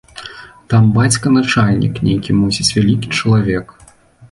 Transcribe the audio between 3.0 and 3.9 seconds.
чалавек.